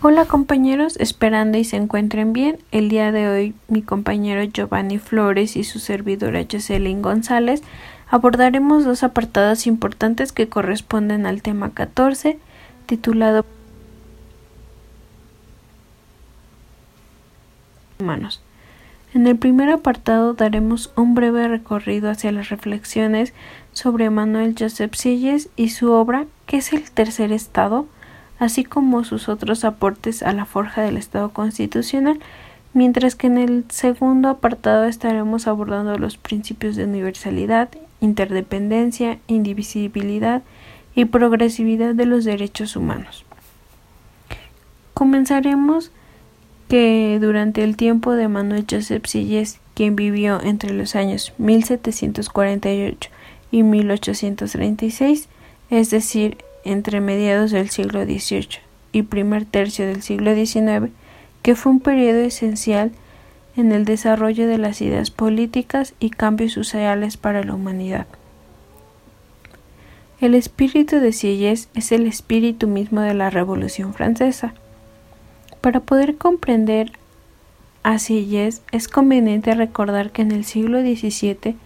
Hola 0.00 0.26
compañeros, 0.26 0.96
esperando 1.00 1.58
y 1.58 1.64
se 1.64 1.74
encuentren 1.74 2.32
bien. 2.32 2.60
El 2.70 2.88
día 2.88 3.10
de 3.10 3.28
hoy 3.28 3.54
mi 3.66 3.82
compañero 3.82 4.44
Giovanni 4.44 5.00
Flores 5.00 5.56
y 5.56 5.64
su 5.64 5.80
servidora 5.80 6.46
Jocelyn 6.48 7.02
González 7.02 7.64
abordaremos 8.08 8.84
dos 8.84 9.02
apartados 9.02 9.66
importantes 9.66 10.30
que 10.30 10.48
corresponden 10.48 11.26
al 11.26 11.42
tema 11.42 11.70
14 11.70 12.38
titulado 12.86 13.44
Humanos. 17.98 18.40
En 19.14 19.26
el 19.26 19.36
primer 19.36 19.68
apartado 19.68 20.34
daremos 20.34 20.92
un 20.94 21.16
breve 21.16 21.48
recorrido 21.48 22.08
hacia 22.08 22.30
las 22.30 22.50
reflexiones 22.50 23.34
sobre 23.72 24.10
Manuel 24.10 24.54
Joseph 24.56 24.94
Silles 24.94 25.48
y 25.56 25.70
su 25.70 25.90
obra 25.90 26.26
¿Qué 26.46 26.58
es 26.58 26.72
el 26.72 26.88
tercer 26.88 27.32
estado? 27.32 27.88
Así 28.38 28.64
como 28.64 29.04
sus 29.04 29.28
otros 29.28 29.64
aportes 29.64 30.22
a 30.22 30.32
la 30.32 30.44
forja 30.44 30.82
del 30.82 30.96
Estado 30.96 31.30
constitucional, 31.30 32.18
mientras 32.74 33.14
que 33.14 33.26
en 33.26 33.38
el 33.38 33.64
segundo 33.68 34.28
apartado 34.28 34.84
estaremos 34.84 35.46
abordando 35.46 35.98
los 35.98 36.16
principios 36.16 36.76
de 36.76 36.84
universalidad, 36.84 37.68
interdependencia, 38.00 39.18
indivisibilidad 39.26 40.42
y 40.94 41.04
progresividad 41.06 41.94
de 41.94 42.06
los 42.06 42.24
derechos 42.24 42.76
humanos. 42.76 43.24
Comenzaremos 44.94 45.90
que 46.68 47.18
durante 47.20 47.64
el 47.64 47.76
tiempo 47.76 48.12
de 48.12 48.28
Manuel 48.28 48.66
Joseph 48.70 49.06
Silles, 49.06 49.58
quien 49.74 49.96
vivió 49.96 50.40
entre 50.42 50.72
los 50.74 50.96
años 50.96 51.32
1748 51.38 53.10
y 53.50 53.62
1836, 53.62 55.28
es 55.70 55.90
decir, 55.90 56.38
entre 56.68 57.00
mediados 57.00 57.50
del 57.50 57.70
siglo 57.70 58.04
XVIII 58.04 58.60
y 58.92 59.02
primer 59.02 59.46
tercio 59.46 59.86
del 59.86 60.02
siglo 60.02 60.34
XIX, 60.34 60.92
que 61.40 61.54
fue 61.54 61.72
un 61.72 61.80
periodo 61.80 62.20
esencial 62.20 62.92
en 63.56 63.72
el 63.72 63.86
desarrollo 63.86 64.46
de 64.46 64.58
las 64.58 64.82
ideas 64.82 65.10
políticas 65.10 65.94
y 65.98 66.10
cambios 66.10 66.52
sociales 66.52 67.16
para 67.16 67.42
la 67.42 67.54
humanidad. 67.54 68.06
El 70.20 70.34
espíritu 70.34 70.96
de 70.96 71.12
Sieyès 71.12 71.70
es 71.74 71.90
el 71.90 72.06
espíritu 72.06 72.66
mismo 72.66 73.00
de 73.00 73.14
la 73.14 73.30
Revolución 73.30 73.94
Francesa. 73.94 74.52
Para 75.62 75.80
poder 75.80 76.16
comprender 76.16 76.92
a 77.82 77.98
Sieyès 77.98 78.60
es 78.72 78.88
conveniente 78.88 79.54
recordar 79.54 80.10
que 80.10 80.22
en 80.22 80.32
el 80.32 80.44
siglo 80.44 80.82
XVII 80.82 81.56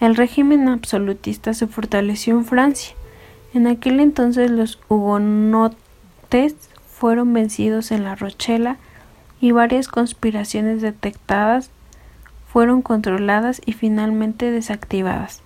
el 0.00 0.14
régimen 0.14 0.68
absolutista 0.68 1.54
se 1.54 1.66
fortaleció 1.66 2.36
en 2.36 2.44
Francia 2.44 2.94
en 3.54 3.68
aquel 3.68 4.00
entonces 4.00 4.50
los 4.50 4.80
hugonotes 4.88 6.56
fueron 6.88 7.32
vencidos 7.32 7.92
en 7.92 8.02
la 8.02 8.16
Rochela 8.16 8.76
y 9.40 9.52
varias 9.52 9.88
conspiraciones 9.88 10.82
detectadas 10.82 11.70
fueron 12.48 12.82
controladas 12.82 13.62
y 13.64 13.72
finalmente 13.72 14.50
desactivadas. 14.50 15.42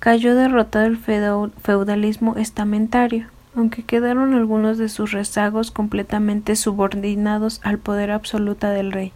Cayó 0.00 0.34
derrotado 0.34 0.86
el 0.86 0.98
feudalismo 0.98 2.36
estamentario, 2.36 3.26
aunque 3.54 3.82
quedaron 3.82 4.34
algunos 4.34 4.76
de 4.76 4.88
sus 4.88 5.12
rezagos 5.12 5.70
completamente 5.70 6.56
subordinados 6.56 7.60
al 7.64 7.78
poder 7.78 8.10
absoluto 8.10 8.68
del 8.68 8.92
rey, 8.92 9.12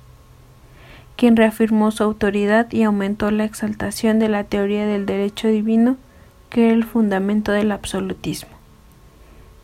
quien 1.17 1.37
reafirmó 1.37 1.91
su 1.91 2.03
autoridad 2.05 2.71
y 2.73 2.85
aumentó 2.85 3.31
la 3.31 3.45
exaltación 3.45 4.19
de 4.19 4.29
la 4.29 4.45
teoría 4.45 4.87
del 4.87 5.07
derecho 5.07 5.49
divino 5.49 5.97
que 6.51 6.67
era 6.67 6.75
el 6.75 6.84
fundamento 6.84 7.53
del 7.53 7.73
absolutismo. 7.73 8.51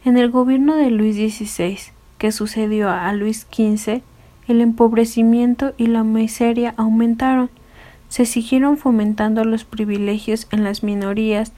En 0.05 0.17
el 0.17 0.31
gobierno 0.31 0.77
de 0.77 0.91
Luis 0.91 1.17
XVI, 1.17 1.79
que 2.19 2.33
sucedió 2.33 2.89
a 2.89 3.12
Luis 3.12 3.47
XV, 3.53 4.03
el 4.48 4.61
empobrecimiento 4.61 5.75
y 5.77 5.89
la 5.89 6.05
miseria 6.05 6.75
aumentaron, 6.77 7.51
se 8.08 8.24
siguieron 8.24 8.77
fomentando 8.77 9.45
los 9.45 9.64
privilegios 9.64 10.47
en 10.52 10.63
las 10.63 10.85
minorías 10.85 11.52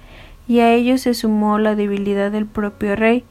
y 0.49 0.61
a 0.61 0.73
ello 0.73 0.97
se 0.97 1.13
sumó 1.13 1.59
la 1.59 1.75
debilidad 1.75 2.33
del 2.33 2.47
propio 2.47 2.97
rey. 2.97 3.23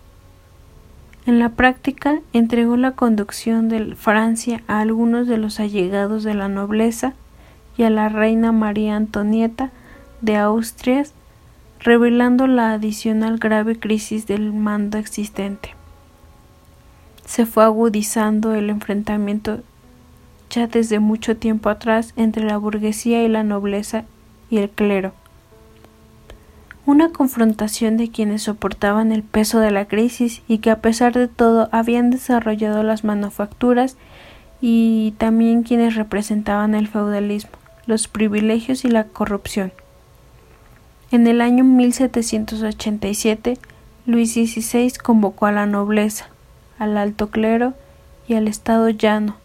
En 1.26 1.40
la 1.40 1.50
práctica 1.50 2.20
entregó 2.32 2.78
la 2.78 2.92
conducción 2.92 3.68
de 3.70 3.96
Francia 3.96 4.62
a 4.68 4.80
algunos 4.80 5.28
de 5.28 5.38
los 5.38 5.60
allegados 5.60 6.24
de 6.24 6.36
la 6.36 6.48
nobleza 6.48 7.16
y 7.76 7.84
a 7.84 7.90
la 7.90 8.08
reina 8.08 8.52
María 8.52 8.96
Antonieta 8.96 9.72
de 10.22 10.38
Austria 10.38 11.04
revelando 11.80 12.48
la 12.48 12.74
adicional 12.74 13.38
grave 13.38 13.80
crisis 13.80 14.28
del 14.28 14.54
mando 14.54 14.98
existente. 14.98 15.76
Se 17.26 17.46
fue 17.46 17.64
agudizando 17.64 18.54
el 18.54 18.70
enfrentamiento 18.70 19.60
ya 20.50 20.68
desde 20.68 21.00
mucho 21.00 21.38
tiempo 21.38 21.70
atrás 21.70 22.14
entre 22.16 22.44
la 22.44 22.58
burguesía 22.58 23.24
y 23.24 23.28
la 23.28 23.44
nobleza 23.44 24.06
y 24.50 24.58
el 24.58 24.70
clero. 24.70 25.14
Una 26.86 27.10
confrontación 27.10 27.98
de 27.98 28.10
quienes 28.10 28.44
soportaban 28.44 29.12
el 29.12 29.24
peso 29.24 29.60
de 29.60 29.72
la 29.72 29.86
crisis 29.86 30.42
y 30.48 30.60
que 30.60 30.72
a 30.72 30.80
pesar 30.80 31.14
de 31.14 31.28
todo 31.28 31.68
habían 31.74 32.12
desarrollado 32.12 32.82
las 32.82 33.04
manufacturas 33.04 33.98
y 34.62 35.14
también 35.18 35.64
quienes 35.64 35.96
representaban 35.96 36.76
el 36.76 36.88
feudalismo, 36.88 37.52
los 37.88 38.08
privilegios 38.08 38.86
y 38.86 38.90
la 38.90 39.04
corrupción. 39.04 39.74
En 41.10 41.26
el 41.26 41.40
año 41.40 41.64
1787, 41.64 43.58
Luis 44.06 44.34
XVI 44.34 44.92
convocó 45.02 45.46
a 45.46 45.54
la 45.54 45.66
nobleza, 45.66 46.28
al 46.78 46.98
alto 46.98 47.30
clero 47.30 47.74
y 48.28 48.34
al 48.34 48.50
Estado 48.50 48.90
llano. 48.90 49.38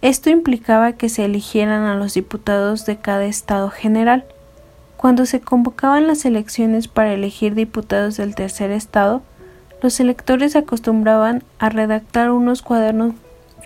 Esto 0.00 0.30
implicaba 0.30 0.92
que 0.92 1.08
se 1.08 1.24
eligieran 1.24 1.82
a 1.84 1.96
los 1.96 2.14
diputados 2.14 2.86
de 2.86 2.98
cada 2.98 3.24
Estado 3.24 3.70
general. 3.70 4.24
Cuando 4.96 5.26
se 5.26 5.40
convocaban 5.40 6.06
las 6.06 6.24
elecciones 6.24 6.86
para 6.86 7.12
elegir 7.12 7.56
diputados 7.56 8.16
del 8.16 8.36
tercer 8.36 8.70
Estado, 8.70 9.22
los 9.82 9.98
electores 9.98 10.54
acostumbraban 10.54 11.42
a 11.58 11.68
redactar 11.68 12.30
unos 12.30 12.62
cuadernos 12.62 13.14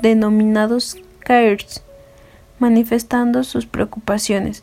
denominados 0.00 0.96
CAIRS, 1.18 1.82
manifestando 2.58 3.44
sus 3.44 3.66
preocupaciones, 3.66 4.62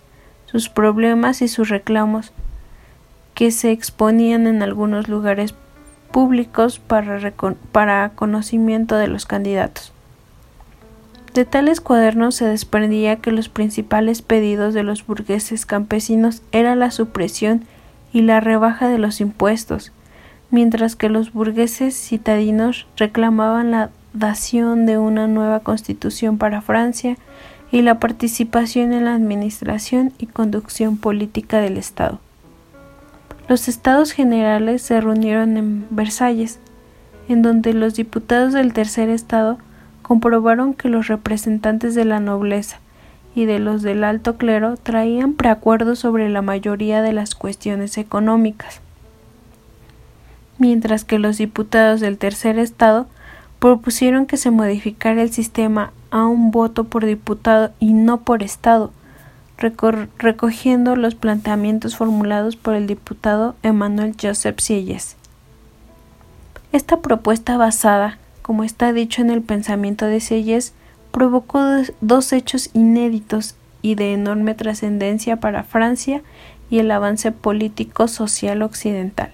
sus 0.54 0.70
problemas 0.70 1.42
y 1.42 1.48
sus 1.48 1.70
reclamos, 1.70 2.32
que 3.34 3.50
se 3.50 3.72
exponían 3.72 4.46
en 4.46 4.62
algunos 4.62 5.08
lugares 5.08 5.56
públicos 6.12 6.80
para, 6.80 8.10
conocimiento 8.10 8.96
de 8.96 9.08
los 9.08 9.26
candidatos. 9.26 9.92
De 11.34 11.46
tales 11.46 11.82
cuadernos 11.82 12.36
se 12.36 12.46
desprendía 12.46 13.16
que 13.16 13.32
los 13.32 13.50
principales 13.50 14.22
pedidos 14.22 14.76
de 14.76 14.84
los 14.84 15.08
burgueses 15.08 15.66
campesinos 15.66 16.44
era 16.52 16.76
la 16.76 16.92
supresión 16.92 17.66
y 18.14 18.22
la 18.22 18.40
rebaja 18.40 18.88
de 18.88 19.00
los 19.00 19.22
impuestos, 19.22 19.92
mientras 20.52 20.96
que 20.96 21.10
los 21.10 21.34
burgueses 21.34 21.96
citadinos 21.96 22.86
reclamaban 22.96 23.72
la 23.72 23.90
dación 24.14 24.86
de 24.86 25.00
una 25.00 25.26
nueva 25.26 25.62
constitución 25.62 26.38
para 26.38 26.62
Francia 26.62 27.18
y 27.74 27.82
la 27.82 28.00
participación 28.00 28.94
en 28.94 29.06
la 29.06 29.16
administración 29.16 30.14
y 30.20 30.28
conducción 30.28 30.96
política 30.96 31.60
del 31.60 31.78
Estado. 31.78 32.20
Los 33.50 33.68
estados 33.68 34.12
generales 34.12 34.84
se 34.84 35.02
reunieron 35.02 35.58
en 35.58 35.88
Versalles, 35.90 36.60
en 37.28 37.42
donde 37.42 37.74
los 37.74 37.96
diputados 37.96 38.54
del 38.54 38.74
tercer 38.74 39.10
estado 39.10 39.58
comprobaron 40.04 40.76
que 40.76 40.88
los 40.88 41.08
representantes 41.08 41.96
de 41.96 42.06
la 42.06 42.20
nobleza 42.20 42.78
y 43.34 43.46
de 43.46 43.58
los 43.58 43.82
del 43.82 44.04
alto 44.04 44.38
clero 44.38 44.78
traían 44.78 45.34
preacuerdos 45.34 45.98
sobre 45.98 46.30
la 46.30 46.44
mayoría 46.44 47.02
de 47.02 47.14
las 47.14 47.34
cuestiones 47.34 47.98
económicas, 47.98 48.82
mientras 50.60 51.06
que 51.06 51.18
los 51.18 51.40
diputados 51.40 52.02
del 52.02 52.20
tercer 52.20 52.60
estado 52.60 53.08
propusieron 53.58 54.28
que 54.28 54.38
se 54.38 54.52
modificara 54.52 55.24
el 55.24 55.32
sistema 55.32 55.92
a 56.14 56.28
un 56.28 56.52
voto 56.52 56.84
por 56.84 57.08
diputado 57.08 57.72
y 57.80 57.94
no 57.94 58.22
por 58.22 58.44
Estado, 58.44 58.92
recogiendo 59.58 60.96
los 60.96 61.16
planteamientos 61.16 61.98
formulados 61.98 62.56
por 62.56 62.76
el 62.76 62.86
diputado 62.86 63.56
Emmanuel 63.64 64.16
Joseph 64.22 64.60
Sieyès. 64.60 65.16
Esta 66.72 67.02
propuesta 67.02 67.58
basada, 67.58 68.20
como 68.44 68.64
está 68.64 68.94
dicho 68.94 69.24
en 69.24 69.32
el 69.32 69.42
pensamiento 69.42 70.06
de 70.06 70.20
Sieyès, 70.20 70.74
provocó 71.12 71.64
dos 72.00 72.32
hechos 72.32 72.70
inéditos 72.74 73.56
y 73.82 73.96
de 73.96 74.14
enorme 74.14 74.54
trascendencia 74.54 75.38
para 75.38 75.64
Francia 75.64 76.22
y 76.70 76.78
el 76.78 76.92
avance 76.92 77.32
político 77.32 78.08
social 78.08 78.62
occidental. 78.62 79.32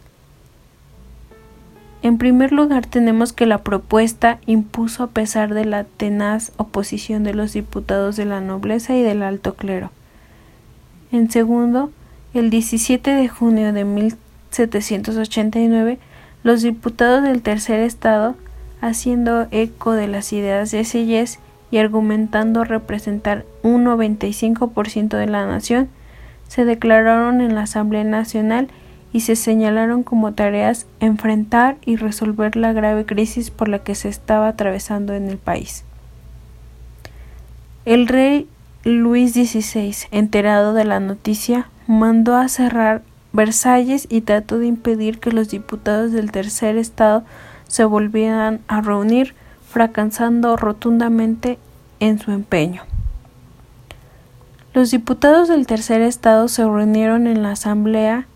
En 2.02 2.18
primer 2.18 2.54
lugar, 2.54 2.86
tenemos 2.86 3.34
que 3.34 3.46
la 3.46 3.58
propuesta 3.58 4.40
impuso 4.46 5.04
a 5.04 5.08
pesar 5.08 5.54
de 5.54 5.66
la 5.66 5.84
tenaz 5.84 6.54
oposición 6.56 7.26
de 7.26 7.34
los 7.34 7.52
diputados 7.52 8.16
de 8.16 8.24
la 8.24 8.40
nobleza 8.40 8.96
y 8.96 9.02
del 9.02 9.22
alto 9.22 9.56
clero. 9.56 9.92
En 11.12 11.30
segundo, 11.30 11.92
el 12.34 12.50
17 12.50 13.12
de 13.12 13.28
junio 13.28 13.74
de 13.74 13.84
1789, 13.84 16.00
los 16.44 16.62
diputados 16.62 17.22
del 17.24 17.42
tercer 17.42 17.82
estado 17.82 18.36
haciendo 18.80 19.48
eco 19.52 19.92
de 19.92 20.08
las 20.08 20.32
ideas 20.32 20.72
de 20.72 20.86
Selles 20.86 21.40
y 21.70 21.80
argumentando 21.80 22.64
representar 22.64 23.44
un 23.62 23.84
95% 23.84 25.18
de 25.18 25.28
la 25.28 25.46
nación, 25.46 25.90
se 26.48 26.64
declararon 26.64 27.42
en 27.42 27.56
la 27.56 27.64
Asamblea 27.64 28.06
Nacional 28.06 28.70
y 29.12 29.22
se 29.22 29.36
señalaron 29.36 30.04
como 30.04 30.34
tareas 30.34 30.86
enfrentar 31.00 31.78
y 31.86 31.96
resolver 31.96 32.56
la 32.56 32.74
grave 32.74 33.06
crisis 33.06 33.50
por 33.50 33.68
la 33.68 33.80
que 33.80 33.96
se 33.96 34.10
estaba 34.10 34.48
atravesando 34.48 35.14
en 35.14 35.30
el 35.30 35.38
país. 35.38 35.84
El 37.86 38.08
rey 38.08 38.48
Luis 38.84 39.34
XVI, 39.34 39.96
enterado 40.12 40.74
de 40.74 40.86
la 40.86 41.00
noticia, 41.00 41.70
mandó 41.88 42.36
a 42.36 42.48
cerrar 42.48 43.02
Versalles 43.34 44.08
y 44.10 44.22
trató 44.22 44.58
de 44.58 44.68
impedir 44.68 45.20
que 45.20 45.32
los 45.32 45.50
diputados 45.50 46.12
del 46.12 46.32
tercer 46.32 46.78
estado 46.78 47.24
se 47.68 47.86
volvieran 47.86 48.62
a 48.68 48.82
reunir, 48.82 49.36
fracasando 49.70 50.56
rotundamente 50.56 51.60
en 52.00 52.20
su 52.20 52.32
empeño. 52.32 52.84
Los 54.74 54.92
diputados 54.92 55.48
del 55.48 55.68
tercer 55.68 56.02
estado 56.02 56.48
se 56.48 56.64
reunieron 56.64 57.28
en 57.28 57.44
la 57.44 57.52
asamblea 57.52 58.28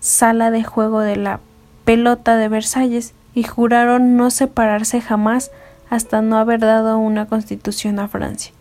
sala 0.00 0.50
de 0.50 0.64
juego 0.64 1.00
de 1.00 1.16
la 1.16 1.40
pelota 1.84 2.36
de 2.36 2.48
Versalles 2.48 3.14
y 3.34 3.42
juraron 3.42 4.16
no 4.16 4.30
separarse 4.30 5.00
jamás 5.00 5.50
hasta 5.90 6.22
no 6.22 6.38
haber 6.38 6.60
dado 6.60 6.98
una 6.98 7.26
constitución 7.26 7.98
a 7.98 8.08
Francia, 8.08 8.52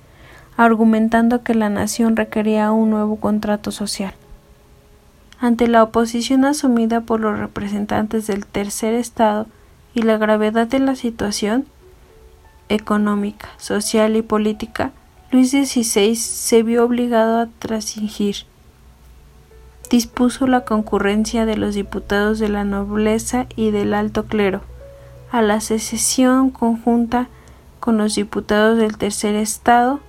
argumentando 0.57 1.43
que 1.43 1.55
la 1.55 1.69
nación 1.69 2.15
requería 2.15 2.71
un 2.71 2.89
nuevo 2.89 3.15
contrato 3.17 3.71
social. 3.71 4.13
Ante 5.39 5.67
la 5.67 5.83
oposición 5.83 6.45
asumida 6.45 7.01
por 7.01 7.19
los 7.19 7.37
representantes 7.37 8.27
del 8.27 8.45
tercer 8.45 8.93
estado 8.93 9.47
y 9.93 10.01
la 10.01 10.17
gravedad 10.17 10.67
de 10.67 10.79
la 10.79 10.95
situación 10.95 11.65
económica, 12.69 13.49
social 13.57 14.15
y 14.15 14.21
política, 14.21 14.91
Luis 15.31 15.51
XVI 15.51 16.15
se 16.15 16.63
vio 16.63 16.85
obligado 16.85 17.39
a 17.39 17.47
transigir. 17.59 18.45
Dispuso 19.95 20.45
la 20.45 20.65
concurrencia 20.65 21.45
de 21.45 21.55
los 21.55 21.73
diputados 21.73 22.37
de 22.37 22.49
la 22.49 22.65
nobleza 22.65 23.47
y 23.55 23.71
del 23.71 23.93
alto 23.93 24.25
clero 24.25 24.59
a 25.31 25.41
la 25.41 25.61
secesión 25.61 26.49
conjunta 26.49 27.29
con 27.79 27.97
los 27.97 28.15
diputados 28.15 28.77
del 28.77 28.97
tercer 28.97 29.35
estado 29.35 30.01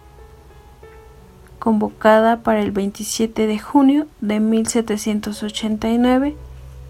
convocada 1.60 2.38
para 2.38 2.62
el 2.62 2.72
27 2.72 3.46
de 3.46 3.60
junio 3.60 4.08
de 4.20 4.40
1789 4.40 6.34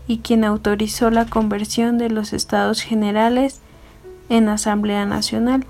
y 0.09 0.19
quien 0.21 0.43
autorizó 0.43 1.11
la 1.11 1.27
conversión 1.27 1.99
de 1.99 2.09
los 2.09 2.33
estados 2.33 2.81
generales 2.81 3.61
en 4.31 4.49
Asamblea 4.49 5.05
Nacional. 5.05 5.67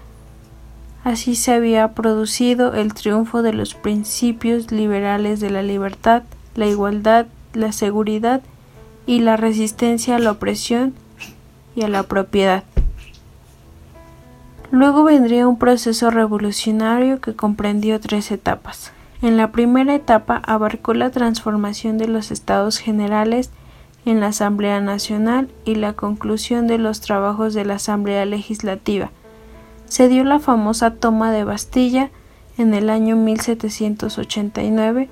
Así 1.03 1.35
se 1.35 1.55
había 1.55 1.93
producido 1.93 2.75
el 2.75 2.95
triunfo 2.95 3.43
de 3.43 3.53
los 3.53 3.75
principios 3.75 4.71
liberales 4.71 5.41
de 5.41 5.51
la 5.51 5.65
libertad, 5.65 6.23
la 6.57 6.67
igualdad, 6.67 7.27
la 7.55 7.73
seguridad 7.73 8.43
y 9.07 9.21
la 9.21 9.37
resistencia 9.37 10.17
a 10.17 10.19
la 10.19 10.33
opresión 10.33 10.95
y 11.75 11.83
a 11.83 11.89
la 11.89 12.03
propiedad. 12.03 12.65
Luego 14.71 15.05
vendría 15.05 15.47
un 15.47 15.59
proceso 15.59 16.11
revolucionario 16.11 17.21
que 17.21 17.35
comprendió 17.35 18.01
tres 18.01 18.31
etapas. 18.31 18.93
En 19.23 19.37
la 19.37 19.53
primera 19.53 19.95
etapa 19.95 20.43
abarcó 20.45 20.93
la 20.93 21.11
transformación 21.11 21.99
de 21.99 22.09
los 22.09 22.31
estados 22.31 22.79
generales 22.79 23.51
en 24.05 24.21
la 24.21 24.29
Asamblea 24.29 24.81
Nacional 24.81 25.49
y 25.65 25.77
la 25.77 25.95
conclusión 25.95 26.67
de 26.67 26.79
los 26.79 27.01
trabajos 27.01 27.55
de 27.55 27.65
la 27.65 27.75
Asamblea 27.75 28.25
Legislativa. 28.25 29.11
Se 29.87 30.09
dio 30.09 30.25
la 30.25 30.41
famosa 30.41 30.95
toma 30.95 31.33
de 31.33 31.45
Bastilla 31.45 32.11
en 32.59 32.75
el 32.75 32.91
año 32.91 33.17
1789, 33.17 35.09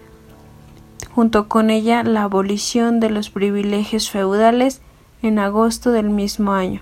junto 1.14 1.46
con 1.48 1.70
ella 1.70 2.02
la 2.02 2.24
abolición 2.24 2.98
de 2.98 3.08
los 3.08 3.30
privilegios 3.30 4.10
feudales 4.10 4.80
en 5.22 5.38
agosto 5.38 5.92
del 5.92 6.10
mismo 6.10 6.52
año, 6.52 6.80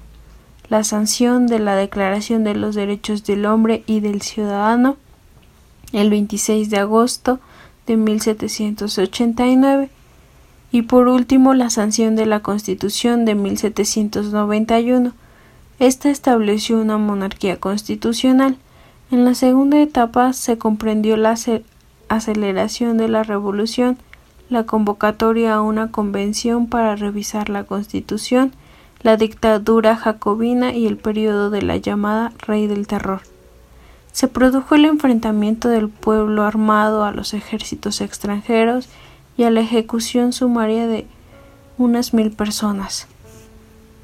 la 0.69 0.85
sanción 0.85 1.47
de 1.47 1.59
la 1.59 1.77
Declaración 1.77 2.43
de 2.43 2.55
los 2.55 2.75
Derechos 2.75 3.25
del 3.25 3.45
Hombre 3.45 3.85
y 3.87 4.01
del 4.01 4.23
Ciudadano, 4.23 4.97
el 5.93 6.09
26 6.09 6.71
de 6.71 6.79
agosto 6.79 7.41
de 7.87 7.99
1789 7.99 9.91
y 10.71 10.83
por 10.83 11.09
último 11.09 11.53
la 11.53 11.69
sanción 11.69 12.17
de 12.17 12.25
la 12.25 12.41
Constitución 12.41 13.27
de 13.27 13.35
1791. 13.35 15.13
Esta 15.79 16.11
estableció 16.11 16.81
una 16.81 16.97
monarquía 16.97 17.61
constitucional. 17.61 18.57
En 19.11 19.27
la 19.27 19.35
segunda 19.35 19.79
etapa 19.81 20.33
se 20.33 20.57
comprendió 20.57 21.19
la 21.19 21.37
aceleración 22.09 22.97
de 22.97 23.09
la 23.09 23.25
revolución, 23.25 23.99
la 24.53 24.65
convocatoria 24.65 25.55
a 25.55 25.63
una 25.63 25.91
convención 25.91 26.67
para 26.67 26.97
revisar 26.97 27.49
la 27.49 27.65
Constitución, 27.65 28.53
la 29.03 29.17
dictadura 29.17 29.97
jacobina 29.97 30.73
y 30.73 30.87
el 30.87 30.97
periodo 30.97 31.51
de 31.51 31.63
la 31.63 31.77
llamada 31.77 32.33
Rey 32.47 32.67
del 32.67 32.87
Terror 32.87 33.23
se 34.13 34.29
produjo 34.29 34.75
el 34.75 34.85
enfrentamiento 34.85 35.69
del 35.69 35.89
pueblo 35.89 36.43
armado 36.45 37.05
a 37.05 37.13
los 37.13 37.33
ejércitos 37.35 38.03
extranjeros 38.03 38.89
y 39.37 39.43
a 39.45 39.51
la 39.51 39.61
ejecución 39.61 40.33
sumaria 40.33 40.87
de 40.87 41.07
unas 41.79 42.15
mil 42.15 42.31
personas. 42.31 43.09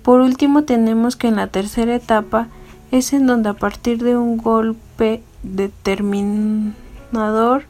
Por 0.03 0.21
último 0.21 0.65
tenemos 0.65 1.17
que 1.17 1.29
en 1.29 1.37
la 1.37 1.47
tercera 1.49 1.95
etapa 1.95 2.49
es 2.91 3.13
en 3.13 3.27
donde 3.27 3.51
a 3.51 3.55
partir 3.55 4.03
de 4.03 4.17
un 4.17 4.39
golpe 4.39 5.23
determinador 5.43 7.65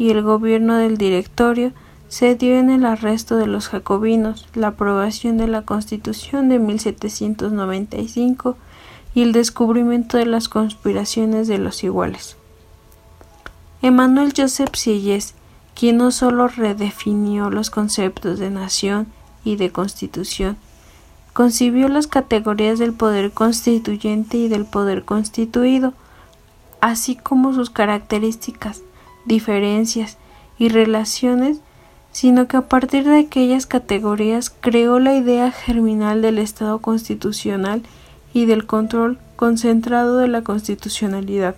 y 0.00 0.08
el 0.08 0.22
gobierno 0.22 0.76
del 0.76 0.96
directorio 0.96 1.72
se 2.08 2.34
dio 2.34 2.58
en 2.58 2.70
el 2.70 2.86
arresto 2.86 3.36
de 3.36 3.46
los 3.46 3.68
jacobinos, 3.68 4.48
la 4.54 4.68
aprobación 4.68 5.36
de 5.36 5.46
la 5.46 5.60
Constitución 5.60 6.48
de 6.48 6.58
1795 6.58 8.56
y 9.14 9.20
el 9.20 9.32
descubrimiento 9.32 10.16
de 10.16 10.24
las 10.24 10.48
conspiraciones 10.48 11.48
de 11.48 11.58
los 11.58 11.84
iguales. 11.84 12.38
Emmanuel 13.82 14.32
Joseph 14.34 14.74
Sieyès, 14.74 15.34
quien 15.74 15.98
no 15.98 16.12
solo 16.12 16.48
redefinió 16.48 17.50
los 17.50 17.68
conceptos 17.68 18.38
de 18.38 18.48
nación 18.48 19.06
y 19.44 19.56
de 19.56 19.70
constitución, 19.70 20.56
concibió 21.34 21.88
las 21.88 22.06
categorías 22.06 22.78
del 22.78 22.94
poder 22.94 23.32
constituyente 23.32 24.38
y 24.38 24.48
del 24.48 24.64
poder 24.64 25.04
constituido, 25.04 25.92
así 26.80 27.16
como 27.16 27.52
sus 27.52 27.68
características, 27.68 28.80
diferencias 29.24 30.18
y 30.58 30.68
relaciones, 30.68 31.60
sino 32.12 32.48
que 32.48 32.56
a 32.56 32.68
partir 32.68 33.04
de 33.04 33.18
aquellas 33.18 33.66
categorías 33.66 34.50
creó 34.50 34.98
la 34.98 35.14
idea 35.14 35.50
germinal 35.50 36.22
del 36.22 36.38
Estado 36.38 36.80
constitucional 36.80 37.82
y 38.32 38.46
del 38.46 38.66
control 38.66 39.18
concentrado 39.36 40.18
de 40.18 40.28
la 40.28 40.42
constitucionalidad. 40.42 41.56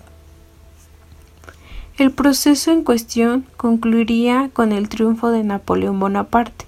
El 1.98 2.10
proceso 2.10 2.70
en 2.70 2.84
cuestión 2.84 3.46
concluiría 3.56 4.50
con 4.52 4.72
el 4.72 4.88
triunfo 4.88 5.30
de 5.30 5.44
Napoleón 5.44 6.00
Bonaparte, 6.00 6.64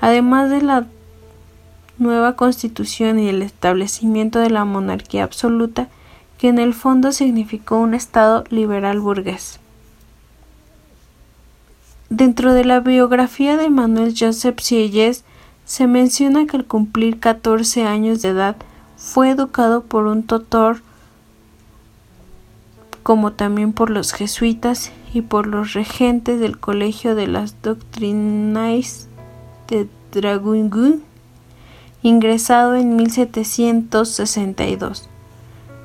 además 0.00 0.50
de 0.50 0.62
la 0.62 0.86
nueva 1.98 2.36
constitución 2.36 3.18
y 3.18 3.28
el 3.28 3.42
establecimiento 3.42 4.38
de 4.38 4.50
la 4.50 4.64
monarquía 4.64 5.24
absoluta, 5.24 5.88
que 6.38 6.48
en 6.48 6.58
el 6.58 6.74
fondo 6.74 7.12
significó 7.12 7.76
un 7.76 7.94
Estado 7.94 8.44
liberal 8.50 8.98
burgués. 9.00 9.61
Dentro 12.14 12.52
de 12.52 12.66
la 12.66 12.80
biografía 12.80 13.56
de 13.56 13.70
Manuel 13.70 14.14
Joseph 14.14 14.60
Sieyès 14.60 15.24
se 15.64 15.86
menciona 15.86 16.44
que 16.44 16.58
al 16.58 16.66
cumplir 16.66 17.18
14 17.18 17.84
años 17.84 18.20
de 18.20 18.28
edad 18.28 18.56
fue 18.98 19.30
educado 19.30 19.84
por 19.84 20.04
un 20.04 20.22
tutor 20.22 20.82
como 23.02 23.32
también 23.32 23.72
por 23.72 23.88
los 23.88 24.12
jesuitas 24.12 24.92
y 25.14 25.22
por 25.22 25.46
los 25.46 25.72
regentes 25.72 26.38
del 26.38 26.60
Colegio 26.60 27.14
de 27.14 27.28
las 27.28 27.62
Doctrinais 27.62 29.08
de 29.68 29.88
Dragungun, 30.12 31.02
ingresado 32.02 32.74
en 32.74 32.94
1762. 32.94 35.08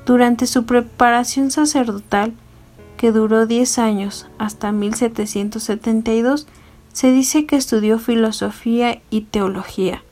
Durante 0.04 0.46
su 0.46 0.66
preparación 0.66 1.50
sacerdotal, 1.50 2.34
que 2.98 3.12
duró 3.12 3.46
diez 3.46 3.78
años 3.78 4.26
hasta 4.36 4.72
1772, 4.72 6.46
se 6.92 7.12
dice 7.12 7.46
que 7.46 7.56
estudió 7.56 7.98
filosofía 7.98 9.00
y 9.08 9.22
teología. 9.22 10.02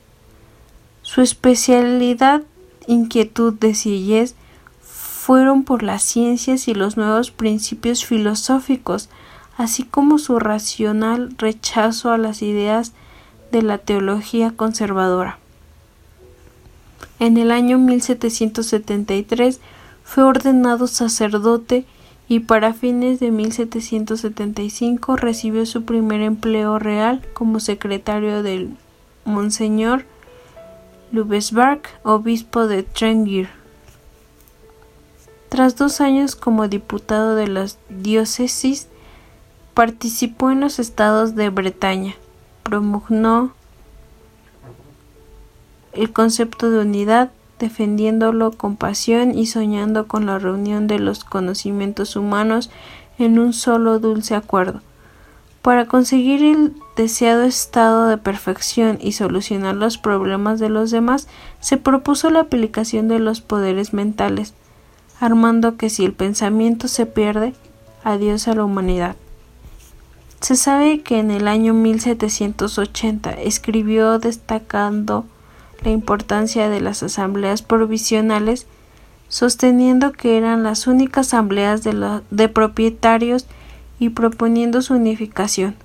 Su 1.03 1.21
especialidad 1.21 2.41
inquietud 2.87 3.53
de 3.53 3.75
Sieyès 3.75 4.33
fueron 4.81 5.63
por 5.63 5.83
las 5.83 6.01
ciencias 6.01 6.67
y 6.67 6.73
los 6.73 6.97
nuevos 6.97 7.29
principios 7.29 8.05
filosóficos, 8.05 9.09
así 9.57 9.83
como 9.83 10.17
su 10.17 10.39
racional 10.39 11.35
rechazo 11.37 12.11
a 12.11 12.17
las 12.17 12.41
ideas 12.41 12.93
de 13.51 13.61
la 13.61 13.77
teología 13.77 14.51
conservadora. 14.51 15.39
En 17.19 17.37
el 17.37 17.51
año 17.51 17.77
1773 17.79 19.59
fue 20.03 20.23
ordenado 20.23 20.87
sacerdote 20.87 21.85
y 22.29 22.41
para 22.41 22.73
fines 22.73 23.19
de 23.19 23.31
1775 23.31 25.15
recibió 25.15 25.65
su 25.65 25.85
primer 25.85 26.21
empleo 26.21 26.77
real 26.77 27.25
como 27.33 27.59
secretario 27.59 28.43
del 28.43 28.75
Monseñor 29.23 30.05
Lubesberg, 31.11 31.81
obispo 32.03 32.67
de 32.67 32.83
Trengir. 32.83 33.49
Tras 35.49 35.77
dos 35.77 36.01
años 36.01 36.35
como 36.35 36.67
diputado 36.67 37.35
de 37.35 37.47
la 37.47 37.65
diócesis, 37.89 38.87
participó 39.73 40.51
en 40.51 40.59
los 40.59 40.79
estados 40.79 41.35
de 41.35 41.49
Bretaña, 41.49 42.15
promulgó 42.63 43.51
el 45.93 46.11
concepto 46.11 46.69
de 46.69 46.79
unidad, 46.79 47.31
defendiéndolo 47.59 48.51
con 48.51 48.75
pasión 48.75 49.37
y 49.37 49.47
soñando 49.47 50.07
con 50.07 50.25
la 50.25 50.39
reunión 50.39 50.87
de 50.87 50.99
los 50.99 51.23
conocimientos 51.23 52.15
humanos 52.15 52.69
en 53.17 53.39
un 53.39 53.53
solo 53.53 53.99
dulce 53.99 54.35
acuerdo. 54.35 54.81
Para 55.61 55.85
conseguir 55.85 56.43
el 56.43 56.73
deseado 56.95 57.43
estado 57.43 58.07
de 58.07 58.17
perfección 58.17 58.99
y 59.01 59.11
solucionar 59.11 59.75
los 59.75 59.97
problemas 59.97 60.59
de 60.59 60.69
los 60.69 60.91
demás, 60.91 61.27
se 61.59 61.77
propuso 61.77 62.29
la 62.29 62.41
aplicación 62.41 63.07
de 63.07 63.19
los 63.19 63.41
poderes 63.41 63.93
mentales, 63.93 64.53
armando 65.19 65.75
que 65.75 65.89
si 65.89 66.05
el 66.05 66.13
pensamiento 66.13 66.87
se 66.87 67.05
pierde, 67.05 67.53
adiós 68.03 68.47
a 68.47 68.55
la 68.55 68.63
humanidad. 68.63 69.15
Se 70.39 70.55
sabe 70.55 71.01
que 71.01 71.19
en 71.19 71.31
el 71.31 71.47
año 71.47 71.73
1780 71.73 73.31
escribió 73.31 74.19
destacando 74.19 75.25
la 75.83 75.91
importancia 75.91 76.69
de 76.69 76.81
las 76.81 77.03
asambleas 77.03 77.61
provisionales, 77.61 78.65
sosteniendo 79.29 80.11
que 80.11 80.37
eran 80.37 80.63
las 80.63 80.87
únicas 80.87 81.27
asambleas 81.27 81.83
de, 81.83 82.49
propietarios 82.49 83.45
y 83.99 84.09
proponiendo 84.09 84.81
su 84.81 84.95
unificación. 84.95 85.75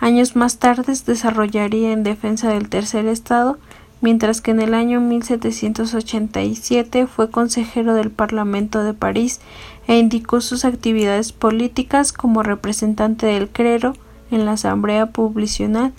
Años 0.00 0.36
más 0.36 0.58
tarde 0.58 0.92
desarrollaría 1.06 1.92
en 1.92 2.02
defensa 2.02 2.50
del 2.50 2.68
tercer 2.68 3.06
estado 3.06 3.58
mientras 4.00 4.40
que 4.40 4.50
en 4.50 4.60
el 4.60 4.74
año 4.74 5.00
1787 5.00 7.06
fue 7.06 7.30
consejero 7.30 7.94
del 7.94 8.10
Parlamento 8.10 8.84
de 8.84 8.94
París 8.94 9.40
e 9.86 9.98
indicó 9.98 10.40
sus 10.40 10.64
actividades 10.64 11.32
políticas 11.32 12.12
como 12.12 12.42
representante 12.42 13.26
del 13.26 13.48
clero 13.48 13.94
en 14.30 14.44
la 14.44 14.52
Asamblea 14.52 15.06
Publicional 15.06 15.92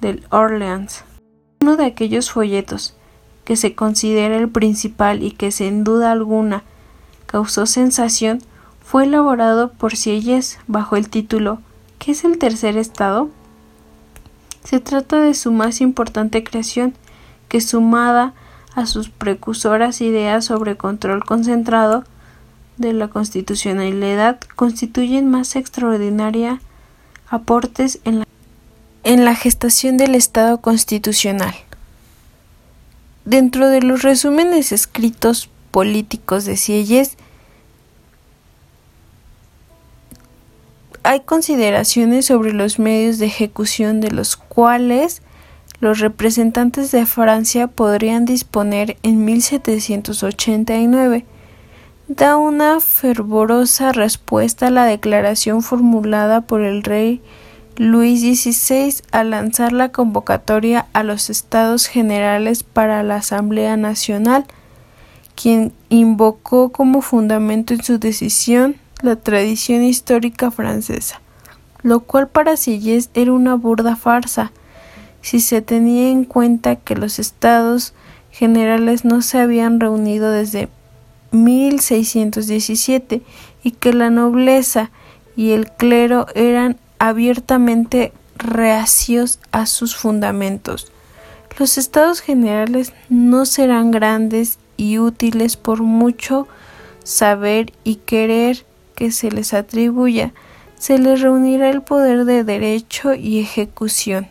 del 0.00 0.24
Orleans. 0.30 1.04
Uno 1.66 1.76
de 1.76 1.86
aquellos 1.86 2.30
folletos 2.30 2.94
que 3.44 3.56
se 3.56 3.74
considera 3.74 4.36
el 4.36 4.48
principal 4.48 5.24
y 5.24 5.32
que 5.32 5.50
sin 5.50 5.82
duda 5.82 6.12
alguna 6.12 6.62
causó 7.26 7.66
sensación 7.66 8.38
fue 8.84 9.02
elaborado 9.02 9.72
por 9.72 9.96
Sieyes 9.96 10.60
bajo 10.68 10.94
el 10.94 11.08
título 11.08 11.58
¿Qué 11.98 12.12
es 12.12 12.22
el 12.22 12.38
tercer 12.38 12.76
estado? 12.76 13.30
Se 14.62 14.78
trata 14.78 15.18
de 15.18 15.34
su 15.34 15.50
más 15.50 15.80
importante 15.80 16.44
creación 16.44 16.94
que 17.48 17.60
sumada 17.60 18.32
a 18.76 18.86
sus 18.86 19.08
precursoras 19.08 20.00
ideas 20.00 20.44
sobre 20.44 20.76
control 20.76 21.24
concentrado 21.24 22.04
de 22.76 22.92
la 22.92 23.08
constitucionalidad 23.08 24.38
constituyen 24.54 25.28
más 25.28 25.56
extraordinaria 25.56 26.60
aportes 27.28 27.98
en 28.04 28.20
la, 28.20 28.26
en 29.06 29.24
la 29.24 29.36
gestación 29.36 29.96
del 29.96 30.16
Estado 30.16 30.60
constitucional. 30.60 31.54
Dentro 33.24 33.68
de 33.68 33.80
los 33.80 34.02
resúmenes 34.02 34.72
escritos 34.72 35.48
políticos 35.70 36.44
de 36.44 36.56
Sieyes 36.56 37.16
hay 41.04 41.20
consideraciones 41.20 42.26
sobre 42.26 42.52
los 42.52 42.80
medios 42.80 43.18
de 43.18 43.26
ejecución 43.26 44.00
de 44.00 44.10
los 44.10 44.36
cuales 44.36 45.22
los 45.78 46.00
representantes 46.00 46.90
de 46.90 47.06
Francia 47.06 47.68
podrían 47.68 48.24
disponer 48.24 48.96
en 49.04 49.24
1789. 49.24 51.24
Da 52.08 52.36
una 52.36 52.80
fervorosa 52.80 53.92
respuesta 53.92 54.66
a 54.66 54.70
la 54.70 54.84
declaración 54.84 55.62
formulada 55.62 56.40
por 56.40 56.62
el 56.62 56.82
rey 56.82 57.22
Luis 57.78 58.22
XVI 58.22 59.02
al 59.12 59.30
lanzar 59.30 59.72
la 59.72 59.90
convocatoria 59.90 60.86
a 60.94 61.02
los 61.02 61.28
Estados 61.28 61.86
Generales 61.86 62.62
para 62.62 63.02
la 63.02 63.16
Asamblea 63.16 63.76
Nacional, 63.76 64.46
quien 65.34 65.74
invocó 65.90 66.70
como 66.70 67.02
fundamento 67.02 67.74
en 67.74 67.82
su 67.82 67.98
decisión 67.98 68.76
la 69.02 69.16
tradición 69.16 69.82
histórica 69.82 70.50
francesa, 70.50 71.20
lo 71.82 72.00
cual 72.00 72.28
para 72.28 72.56
Sieyès 72.56 73.10
era 73.12 73.32
una 73.32 73.56
burda 73.56 73.94
farsa, 73.94 74.52
si 75.20 75.40
se 75.40 75.60
tenía 75.60 76.08
en 76.08 76.24
cuenta 76.24 76.76
que 76.76 76.96
los 76.96 77.18
estados 77.18 77.92
generales 78.30 79.04
no 79.04 79.20
se 79.20 79.38
habían 79.38 79.80
reunido 79.80 80.30
desde 80.30 80.70
1617 81.32 83.22
y 83.62 83.70
que 83.72 83.92
la 83.92 84.08
nobleza 84.08 84.90
y 85.36 85.50
el 85.50 85.70
clero 85.70 86.26
eran 86.34 86.78
abiertamente 86.98 88.12
reacios 88.36 89.38
a 89.52 89.66
sus 89.66 89.96
fundamentos. 89.96 90.92
Los 91.58 91.78
estados 91.78 92.20
generales 92.20 92.92
no 93.08 93.46
serán 93.46 93.90
grandes 93.90 94.58
y 94.76 94.98
útiles 94.98 95.56
por 95.56 95.82
mucho 95.82 96.46
saber 97.02 97.72
y 97.84 97.96
querer 97.96 98.66
que 98.94 99.10
se 99.10 99.30
les 99.30 99.54
atribuya, 99.54 100.34
se 100.78 100.98
les 100.98 101.20
reunirá 101.20 101.70
el 101.70 101.82
poder 101.82 102.24
de 102.24 102.44
derecho 102.44 103.14
y 103.14 103.40
ejecución. 103.40 104.28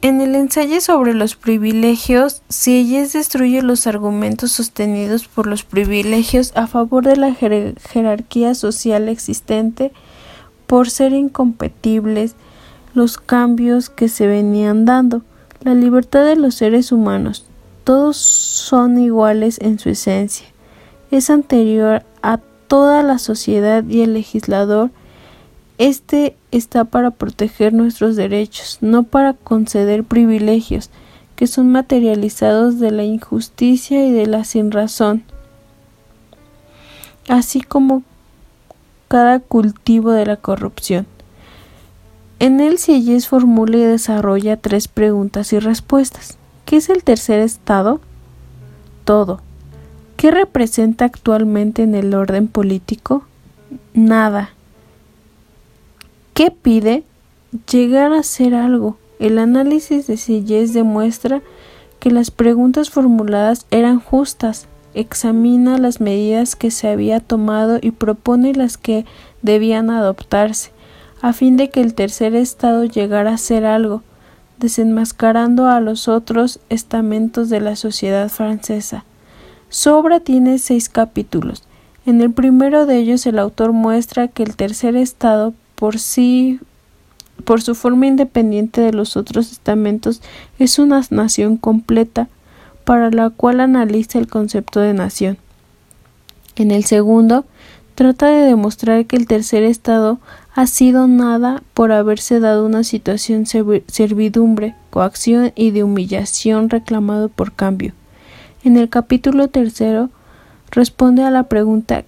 En 0.00 0.20
el 0.20 0.36
ensayo 0.36 0.80
sobre 0.80 1.12
los 1.12 1.34
privilegios, 1.34 2.42
Sieyes 2.48 3.14
destruye 3.14 3.62
los 3.62 3.88
argumentos 3.88 4.52
sostenidos 4.52 5.26
por 5.26 5.48
los 5.48 5.64
privilegios 5.64 6.52
a 6.54 6.68
favor 6.68 7.04
de 7.04 7.16
la 7.16 7.34
jerarquía 7.34 8.54
social 8.54 9.08
existente 9.08 9.90
por 10.68 10.88
ser 10.88 11.12
incompatibles 11.14 12.36
los 12.94 13.18
cambios 13.18 13.90
que 13.90 14.08
se 14.08 14.28
venían 14.28 14.84
dando, 14.84 15.22
la 15.62 15.74
libertad 15.74 16.24
de 16.24 16.36
los 16.36 16.54
seres 16.54 16.92
humanos, 16.92 17.46
todos 17.82 18.16
son 18.16 18.98
iguales 18.98 19.58
en 19.60 19.80
su 19.80 19.88
esencia, 19.88 20.46
es 21.10 21.28
anterior 21.28 22.04
a 22.22 22.38
toda 22.68 23.02
la 23.02 23.18
sociedad 23.18 23.82
y 23.84 24.02
el 24.02 24.14
legislador 24.14 24.90
este 25.78 26.36
está 26.50 26.84
para 26.84 27.12
proteger 27.12 27.72
nuestros 27.72 28.16
derechos, 28.16 28.78
no 28.80 29.04
para 29.04 29.32
conceder 29.34 30.04
privilegios 30.04 30.90
que 31.36 31.46
son 31.46 31.70
materializados 31.70 32.80
de 32.80 32.90
la 32.90 33.04
injusticia 33.04 34.04
y 34.04 34.10
de 34.10 34.26
la 34.26 34.42
sinrazón, 34.42 35.22
así 37.28 37.60
como 37.60 38.02
cada 39.06 39.38
cultivo 39.38 40.10
de 40.10 40.26
la 40.26 40.36
corrupción. 40.36 41.06
En 42.40 42.58
él 42.58 42.78
Sieyes 42.78 43.28
formula 43.28 43.76
y 43.76 43.82
desarrolla 43.82 44.56
tres 44.56 44.88
preguntas 44.88 45.52
y 45.52 45.60
respuestas. 45.60 46.38
¿Qué 46.64 46.76
es 46.76 46.88
el 46.88 47.04
tercer 47.04 47.40
estado? 47.40 48.00
Todo. 49.04 49.40
¿Qué 50.16 50.32
representa 50.32 51.04
actualmente 51.04 51.84
en 51.84 51.94
el 51.94 52.14
orden 52.14 52.48
político? 52.48 53.22
Nada. 53.94 54.50
¿Qué 56.38 56.52
pide? 56.52 57.02
Llegar 57.68 58.12
a 58.12 58.22
ser 58.22 58.54
algo. 58.54 58.96
El 59.18 59.40
análisis 59.40 60.06
de 60.06 60.16
Sillés 60.16 60.72
demuestra 60.72 61.42
que 61.98 62.12
las 62.12 62.30
preguntas 62.30 62.90
formuladas 62.90 63.66
eran 63.72 63.98
justas, 63.98 64.68
examina 64.94 65.78
las 65.78 66.00
medidas 66.00 66.54
que 66.54 66.70
se 66.70 66.86
había 66.86 67.18
tomado 67.18 67.80
y 67.82 67.90
propone 67.90 68.54
las 68.54 68.76
que 68.78 69.04
debían 69.42 69.90
adoptarse, 69.90 70.70
a 71.22 71.32
fin 71.32 71.56
de 71.56 71.70
que 71.70 71.80
el 71.80 71.94
tercer 71.94 72.36
estado 72.36 72.84
llegara 72.84 73.32
a 73.32 73.38
ser 73.38 73.66
algo, 73.66 74.04
desenmascarando 74.60 75.66
a 75.66 75.80
los 75.80 76.06
otros 76.06 76.60
estamentos 76.68 77.48
de 77.48 77.60
la 77.60 77.74
sociedad 77.74 78.28
francesa. 78.28 79.04
Su 79.70 79.92
obra 79.92 80.20
tiene 80.20 80.60
seis 80.60 80.88
capítulos. 80.88 81.64
En 82.06 82.20
el 82.20 82.30
primero 82.30 82.86
de 82.86 82.98
ellos 82.98 83.26
el 83.26 83.40
autor 83.40 83.72
muestra 83.72 84.28
que 84.28 84.44
el 84.44 84.54
tercer 84.54 84.94
estado 84.94 85.52
por 85.78 86.00
sí 86.00 86.58
por 87.44 87.62
su 87.62 87.76
forma 87.76 88.08
independiente 88.08 88.80
de 88.80 88.92
los 88.92 89.16
otros 89.16 89.52
estamentos 89.52 90.20
es 90.58 90.80
una 90.80 91.00
nación 91.10 91.56
completa 91.56 92.26
para 92.84 93.12
la 93.12 93.30
cual 93.30 93.60
analiza 93.60 94.18
el 94.18 94.26
concepto 94.26 94.80
de 94.80 94.92
nación. 94.92 95.38
En 96.56 96.72
el 96.72 96.84
segundo, 96.84 97.44
trata 97.94 98.26
de 98.26 98.44
demostrar 98.44 99.06
que 99.06 99.14
el 99.16 99.28
tercer 99.28 99.62
estado 99.62 100.18
ha 100.52 100.66
sido 100.66 101.06
nada 101.06 101.62
por 101.74 101.92
haberse 101.92 102.40
dado 102.40 102.66
una 102.66 102.82
situación 102.82 103.46
servidumbre, 103.46 104.74
coacción 104.90 105.52
y 105.54 105.70
de 105.70 105.84
humillación 105.84 106.70
reclamado 106.70 107.28
por 107.28 107.52
cambio. 107.52 107.92
En 108.64 108.76
el 108.76 108.88
capítulo 108.88 109.46
tercero 109.46 110.10
responde 110.72 111.22
a 111.22 111.30
la 111.30 111.44
pregunta 111.44 112.04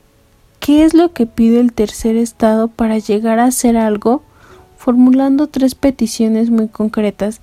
¿qué 0.61 0.85
es 0.85 0.95
lo 0.95 1.13
que 1.13 1.27
pide 1.27 1.59
el 1.61 1.73
tercer 1.73 2.17
estado 2.17 2.69
para 2.69 2.99
llegar 2.99 3.41
a 3.41 3.47
hacer 3.47 3.77
algo? 3.77 4.23
formulando 4.81 5.47
tres 5.47 5.75
peticiones 5.75 6.49
muy 6.49 6.69
concretas 6.69 7.43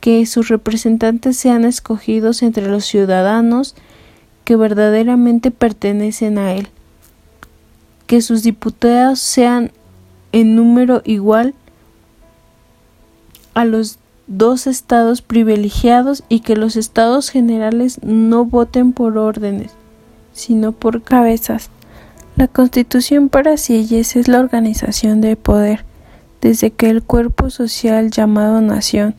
que 0.00 0.24
sus 0.24 0.48
representantes 0.48 1.36
sean 1.36 1.66
escogidos 1.66 2.42
entre 2.42 2.70
los 2.70 2.86
ciudadanos 2.86 3.74
que 4.44 4.56
verdaderamente 4.56 5.50
pertenecen 5.50 6.38
a 6.38 6.54
él, 6.54 6.68
que 8.06 8.22
sus 8.22 8.42
diputados 8.42 9.18
sean 9.18 9.72
en 10.32 10.56
número 10.56 11.02
igual 11.04 11.52
a 13.52 13.66
los 13.66 13.98
dos 14.26 14.66
estados 14.66 15.20
privilegiados 15.20 16.24
y 16.30 16.40
que 16.40 16.56
los 16.56 16.76
estados 16.76 17.28
generales 17.28 18.00
no 18.02 18.46
voten 18.46 18.94
por 18.94 19.18
órdenes, 19.18 19.72
sino 20.32 20.72
por 20.72 21.02
cabezas. 21.02 21.68
La 22.40 22.48
constitución 22.48 23.28
para 23.28 23.58
Sieyes 23.58 24.16
es 24.16 24.26
la 24.26 24.40
organización 24.40 25.20
de 25.20 25.36
poder, 25.36 25.84
desde 26.40 26.70
que 26.70 26.88
el 26.88 27.02
cuerpo 27.02 27.50
social 27.50 28.10
llamado 28.10 28.62
nación 28.62 29.14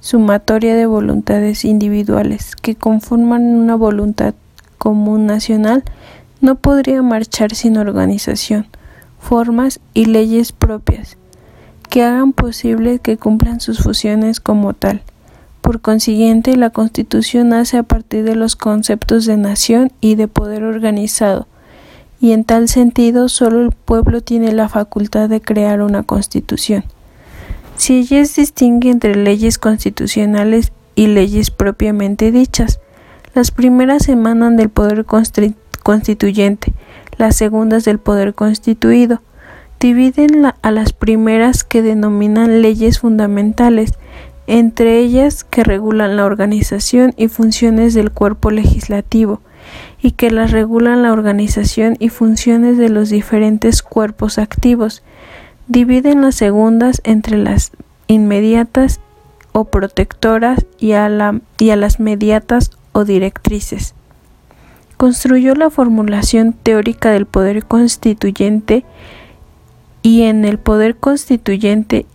sumatoria 0.00 0.74
de 0.74 0.86
voluntades 0.86 1.66
individuales 1.66 2.56
que 2.56 2.74
conforman 2.74 3.42
una 3.42 3.74
voluntad 3.74 4.32
común 4.78 5.26
nacional, 5.26 5.84
no 6.40 6.54
podría 6.54 7.02
marchar 7.02 7.54
sin 7.54 7.76
organización, 7.76 8.66
formas 9.18 9.78
y 9.92 10.06
leyes 10.06 10.52
propias 10.52 11.18
que 11.90 12.04
hagan 12.04 12.32
posible 12.32 13.00
que 13.00 13.18
cumplan 13.18 13.60
sus 13.60 13.80
funciones 13.80 14.40
como 14.40 14.72
tal. 14.72 15.02
Por 15.60 15.82
consiguiente, 15.82 16.56
la 16.56 16.70
Constitución 16.70 17.50
nace 17.50 17.76
a 17.76 17.82
partir 17.82 18.24
de 18.24 18.34
los 18.34 18.56
conceptos 18.56 19.26
de 19.26 19.36
nación 19.36 19.92
y 20.00 20.14
de 20.14 20.26
poder 20.26 20.62
organizado, 20.64 21.46
y 22.20 22.32
en 22.32 22.44
tal 22.44 22.68
sentido 22.68 23.28
solo 23.28 23.60
el 23.60 23.72
pueblo 23.72 24.20
tiene 24.20 24.52
la 24.52 24.68
facultad 24.68 25.28
de 25.28 25.40
crear 25.40 25.82
una 25.82 26.02
Constitución. 26.02 26.84
Si 27.76 27.98
ellas 27.98 28.34
distingue 28.34 28.90
entre 28.90 29.14
leyes 29.14 29.58
constitucionales 29.58 30.72
y 30.96 31.06
leyes 31.06 31.52
propiamente 31.52 32.32
dichas. 32.32 32.80
Las 33.34 33.52
primeras 33.52 34.08
emanan 34.08 34.56
del 34.56 34.70
poder 34.70 35.04
constituyente, 35.04 36.72
las 37.18 37.36
segundas 37.36 37.84
del 37.84 38.00
poder 38.00 38.34
constituido. 38.34 39.20
Dividen 39.78 40.46
a 40.46 40.70
las 40.70 40.94
primeras 40.94 41.62
que 41.62 41.82
denominan 41.82 42.62
leyes 42.62 42.98
fundamentales, 42.98 43.92
entre 44.46 44.98
ellas 44.98 45.44
que 45.44 45.62
regulan 45.62 46.16
la 46.16 46.24
organización 46.24 47.12
y 47.18 47.28
funciones 47.28 47.92
del 47.92 48.10
cuerpo 48.10 48.50
legislativo, 48.50 49.42
y 50.06 50.12
que 50.12 50.30
las 50.30 50.52
regulan 50.52 51.02
la 51.02 51.12
organización 51.12 51.96
y 51.98 52.10
funciones 52.10 52.78
de 52.78 52.90
los 52.90 53.10
diferentes 53.10 53.82
cuerpos 53.82 54.38
activos, 54.38 55.02
dividen 55.66 56.20
las 56.20 56.36
segundas 56.36 57.00
entre 57.02 57.36
las 57.36 57.72
inmediatas 58.06 59.00
o 59.50 59.64
protectoras 59.64 60.64
y 60.78 60.92
a, 60.92 61.08
las 61.08 61.98
mediatas 61.98 62.70
o 62.92 63.04
directrices. 63.04 63.96
Construyó 64.96 65.56
la 65.56 65.70
formulación 65.70 66.52
teórica 66.52 67.10
del 67.10 67.26
poder 67.26 67.64
constituyente 67.64 68.84
y 70.02 70.22
en 70.22 70.44
el 70.44 70.60
poder 70.60 70.94
constituyente 70.94 72.06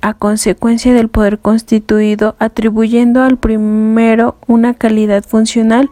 a 0.00 0.14
consecuencia 0.14 0.92
del 0.92 1.10
poder 1.10 1.38
constituido 1.38 2.34
atribuyendo 2.40 3.22
al 3.22 3.36
primero 3.38 4.34
una 4.48 4.74
calidad 4.74 5.22
funcional 5.22 5.88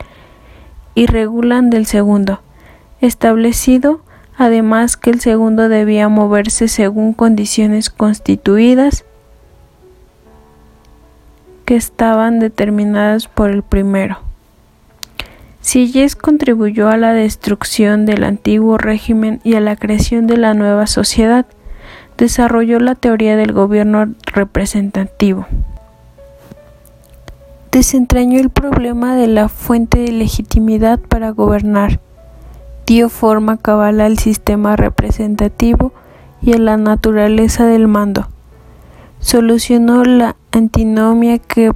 y 0.94 1.06
regulan 1.06 1.70
del 1.70 1.86
segundo, 1.86 2.40
establecido 3.00 4.00
además 4.36 4.96
que 4.96 5.10
el 5.10 5.20
segundo 5.20 5.68
debía 5.68 6.08
moverse 6.08 6.68
según 6.68 7.12
condiciones 7.12 7.90
constituidas 7.90 9.04
que 11.64 11.76
estaban 11.76 12.40
determinadas 12.40 13.28
por 13.28 13.50
el 13.50 13.62
primero. 13.62 14.18
Silles 15.60 16.14
contribuyó 16.14 16.90
a 16.90 16.98
la 16.98 17.14
destrucción 17.14 18.04
del 18.04 18.24
antiguo 18.24 18.76
régimen 18.76 19.40
y 19.44 19.54
a 19.54 19.60
la 19.60 19.76
creación 19.76 20.26
de 20.26 20.36
la 20.36 20.52
nueva 20.52 20.86
sociedad. 20.86 21.46
Desarrolló 22.18 22.78
la 22.80 22.94
teoría 22.94 23.34
del 23.36 23.52
gobierno 23.52 24.12
representativo. 24.26 25.46
Desentrañó 27.74 28.38
el 28.38 28.50
problema 28.50 29.16
de 29.16 29.26
la 29.26 29.48
fuente 29.48 29.98
de 29.98 30.12
legitimidad 30.12 31.00
para 31.00 31.30
gobernar 31.30 31.98
dio 32.86 33.08
forma 33.08 33.56
cabal 33.56 34.00
al 34.00 34.16
sistema 34.16 34.76
representativo 34.76 35.92
y 36.40 36.52
a 36.52 36.58
la 36.58 36.76
naturaleza 36.76 37.66
del 37.66 37.88
mando. 37.88 38.28
Solucionó 39.18 40.04
la 40.04 40.36
antinomia 40.52 41.38
que 41.38 41.72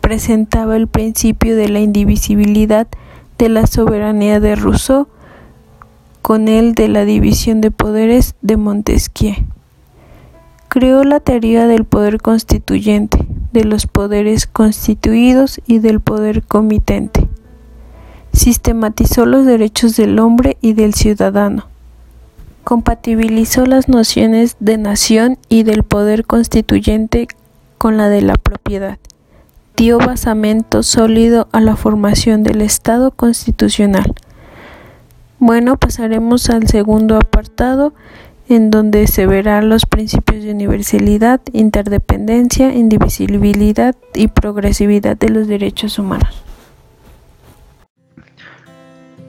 presentaba 0.00 0.76
el 0.76 0.86
principio 0.86 1.56
de 1.56 1.68
la 1.68 1.80
indivisibilidad 1.80 2.86
de 3.36 3.48
la 3.48 3.66
soberanía 3.66 4.38
de 4.38 4.54
Rousseau 4.54 5.08
con 6.22 6.46
el 6.46 6.76
de 6.76 6.86
la 6.86 7.04
división 7.04 7.60
de 7.60 7.72
poderes 7.72 8.36
de 8.40 8.56
Montesquieu. 8.56 9.34
Creó 10.68 11.02
la 11.02 11.18
teoría 11.18 11.66
del 11.66 11.84
poder 11.86 12.20
constituyente, 12.20 13.26
de 13.54 13.64
los 13.64 13.86
poderes 13.86 14.46
constituidos 14.48 15.60
y 15.64 15.78
del 15.78 16.00
poder 16.00 16.42
comitente. 16.42 17.28
Sistematizó 18.32 19.26
los 19.26 19.46
derechos 19.46 19.96
del 19.96 20.18
hombre 20.18 20.58
y 20.60 20.72
del 20.72 20.92
ciudadano, 20.92 21.68
compatibilizó 22.64 23.64
las 23.64 23.88
nociones 23.88 24.56
de 24.58 24.76
nación 24.76 25.38
y 25.48 25.62
del 25.62 25.84
poder 25.84 26.26
constituyente 26.26 27.28
con 27.78 27.96
la 27.96 28.08
de 28.08 28.22
la 28.22 28.34
propiedad, 28.34 28.98
dio 29.76 29.98
basamento 29.98 30.82
sólido 30.82 31.46
a 31.52 31.60
la 31.60 31.76
formación 31.76 32.42
del 32.42 32.60
Estado 32.60 33.12
constitucional. 33.12 34.14
Bueno, 35.38 35.76
pasaremos 35.76 36.50
al 36.50 36.66
segundo 36.66 37.16
apartado 37.16 37.92
en 38.48 38.70
donde 38.70 39.06
se 39.06 39.26
verán 39.26 39.68
los 39.68 39.86
principios 39.86 40.44
de 40.44 40.52
universalidad, 40.52 41.40
interdependencia, 41.52 42.74
indivisibilidad 42.74 43.96
y 44.14 44.28
progresividad 44.28 45.16
de 45.16 45.30
los 45.30 45.48
derechos 45.48 45.98
humanos. 45.98 46.42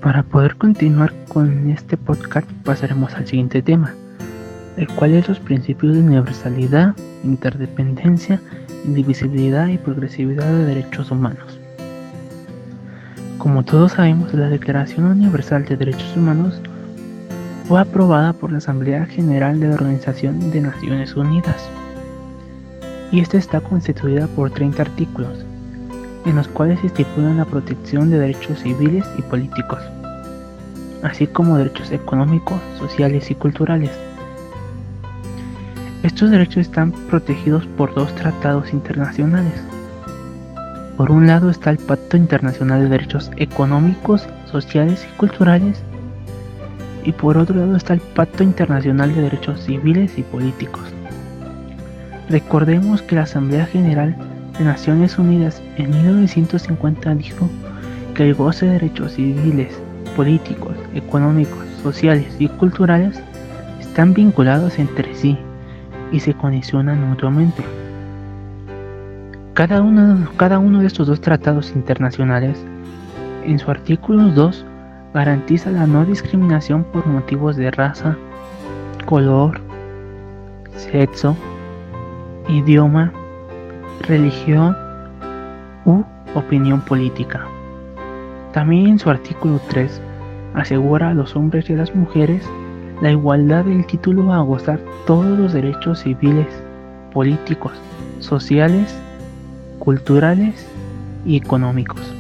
Para 0.02 0.24
poder 0.24 0.56
continuar 0.58 1.14
con 1.30 1.70
este 1.72 1.98
podcast 1.98 2.48
pasaremos 2.64 3.14
al 3.16 3.26
siguiente 3.26 3.62
tema, 3.62 3.96
el 4.78 4.88
cual 4.90 5.14
es 5.14 5.28
los 5.28 5.40
principios 5.40 5.96
de 5.96 6.02
universalidad, 6.02 6.96
interdependencia, 7.24 8.40
indivisibilidad 8.86 9.68
y 9.68 9.78
progresividad 9.78 10.46
de 10.46 10.66
derechos 10.66 11.10
humanos. 11.10 11.60
Como 13.40 13.64
todos 13.64 13.94
sabemos, 13.94 14.34
la 14.34 14.50
Declaración 14.50 15.06
Universal 15.06 15.66
de 15.66 15.78
Derechos 15.78 16.16
Humanos 16.16 16.62
fue 17.68 17.82
aprobada 17.82 18.34
por 18.34 18.52
la 18.52 18.60
Asamblea 18.60 19.06
General 19.06 19.60
de 19.60 19.70
la 19.70 19.76
Organización 19.76 20.52
de 20.52 20.62
Naciones 20.62 21.16
Unidas 21.16 21.70
y 23.12 23.20
esta 23.20 23.38
está 23.38 23.62
constituida 23.62 24.28
por 24.28 24.52
30 24.52 24.82
artículos, 24.82 25.46
en 26.26 26.36
los 26.36 26.48
cuales 26.48 26.80
se 26.80 26.88
estipulan 26.88 27.38
la 27.38 27.46
protección 27.46 28.10
de 28.10 28.20
derechos 28.20 28.60
civiles 28.60 29.06
y 29.18 29.22
políticos 29.24 29.80
así 31.06 31.28
como 31.28 31.58
derechos 31.58 31.92
económicos, 31.92 32.60
sociales 32.80 33.30
y 33.30 33.36
culturales. 33.36 33.92
Estos 36.04 36.32
derechos 36.32 36.58
están 36.58 36.92
protegidos 36.92 37.66
por 37.78 37.94
dos 37.94 38.14
tratados 38.16 38.74
internacionales. 38.74 39.54
Por 40.98 41.12
un 41.12 41.28
lado 41.28 41.50
está 41.50 41.70
el 41.70 41.78
Pacto 41.78 42.18
Internacional 42.18 42.82
de 42.82 42.90
Derechos 42.90 43.32
Económicos, 43.38 44.28
Sociales 44.52 45.08
y 45.12 45.18
Culturales 45.18 45.82
y 47.06 47.12
por 47.12 47.38
otro 47.38 47.56
lado 47.56 47.76
está 47.76 47.94
el 47.94 48.00
Pacto 48.02 48.44
Internacional 48.44 49.14
de 49.14 49.22
Derechos 49.22 49.62
Civiles 49.62 50.18
y 50.18 50.24
Políticos. 50.24 50.84
Recordemos 52.30 53.02
que 53.04 53.16
la 53.16 53.24
Asamblea 53.24 53.68
General 53.68 54.16
de 54.58 54.66
Naciones 54.66 55.20
Unidas 55.20 55.62
en 55.78 55.92
1950 55.92 57.16
dijo 57.16 57.50
que 58.16 58.24
el 58.24 58.34
goce 58.34 58.66
de 58.66 58.74
derechos 58.74 59.14
civiles, 59.14 59.80
políticos, 60.16 60.76
económicos, 60.94 61.66
sociales 61.84 62.36
y 62.40 62.48
culturales 62.48 63.22
están 63.80 64.14
vinculados 64.14 64.80
entre 64.80 65.14
sí 65.14 65.38
y 66.12 66.20
se 66.20 66.34
condicionan 66.34 67.08
mutuamente. 67.08 67.64
Cada 69.54 69.82
uno, 69.82 70.28
cada 70.38 70.60
uno 70.60 70.80
de 70.80 70.88
estos 70.88 71.08
dos 71.08 71.22
tratados 71.22 71.72
internacionales, 71.76 72.58
en 73.46 73.60
su 73.60 73.70
artículo 73.70 74.24
2, 74.30 74.66
garantiza 75.16 75.72
la 75.72 75.88
no 75.88 76.04
discriminación 76.04 76.84
por 76.84 77.08
motivos 77.08 77.56
de 77.56 77.72
raza, 77.72 78.18
color, 79.06 79.62
sexo, 80.76 81.38
idioma, 82.50 83.14
religión 84.02 84.76
u 85.86 86.04
opinión 86.36 86.82
política. 86.82 87.48
También 88.52 88.88
en 88.88 89.00
su 89.00 89.10
artículo 89.10 89.62
3 89.70 90.02
asegura 90.54 91.12
a 91.12 91.14
los 91.14 91.34
hombres 91.38 91.70
y 91.70 91.74
a 91.74 91.78
las 91.78 91.96
mujeres 91.96 92.44
la 93.02 93.12
igualdad 93.12 93.64
del 93.64 93.86
título 93.86 94.34
a 94.34 94.42
gozar 94.42 94.82
todos 95.08 95.40
los 95.40 95.54
derechos 95.54 96.00
civiles, 96.00 96.48
políticos, 97.14 97.72
sociales, 98.20 99.00
culturales 99.80 100.68
y 101.26 101.38
económicos. 101.38 102.15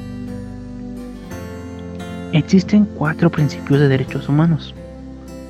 Existen 2.35 2.83
cuatro 2.83 3.29
principios 3.29 3.79
de 3.79 3.87
derechos 3.87 4.27
humanos, 4.27 4.75